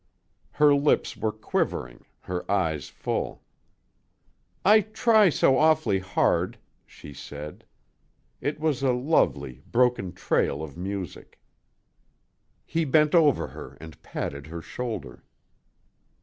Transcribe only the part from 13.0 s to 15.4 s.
over her and patted her shoulder.